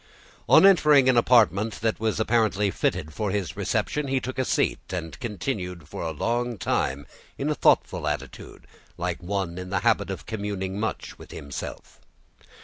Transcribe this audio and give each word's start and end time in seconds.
On 0.49 0.65
entering 0.65 1.07
an 1.09 1.15
apartment 1.15 1.73
that 1.81 1.99
was 1.99 2.19
apparently 2.19 2.71
fitted 2.71 3.13
for 3.13 3.29
his 3.29 3.55
reception, 3.55 4.07
he 4.07 4.19
took 4.19 4.39
a 4.39 4.45
seat, 4.45 4.79
and 4.89 5.19
continued 5.19 5.87
for 5.87 6.01
a 6.01 6.09
long 6.09 6.57
time 6.57 7.05
in 7.37 7.51
a 7.51 7.53
thoughtful 7.53 8.07
attitude, 8.07 8.65
like 8.97 9.21
one 9.21 9.59
in 9.59 9.69
the 9.69 9.81
habit 9.81 10.09
of 10.09 10.25
communing 10.25 10.79
much 10.79 11.19
with 11.19 11.29
himself. 11.29 11.99